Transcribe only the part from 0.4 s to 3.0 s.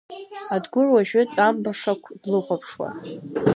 Адгәыр уажәы тәамбашақә длыхәаԥшуа.